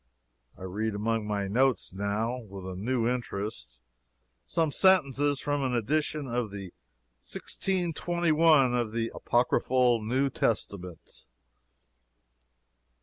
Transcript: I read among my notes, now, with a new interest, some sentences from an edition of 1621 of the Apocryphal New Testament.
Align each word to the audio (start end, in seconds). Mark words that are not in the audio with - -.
I 0.57 0.63
read 0.63 0.95
among 0.95 1.27
my 1.27 1.47
notes, 1.47 1.93
now, 1.93 2.39
with 2.39 2.65
a 2.65 2.75
new 2.75 3.07
interest, 3.07 3.83
some 4.47 4.71
sentences 4.71 5.39
from 5.39 5.61
an 5.61 5.75
edition 5.75 6.21
of 6.25 6.45
1621 6.49 8.73
of 8.73 8.93
the 8.93 9.11
Apocryphal 9.13 10.01
New 10.01 10.31
Testament. 10.31 11.25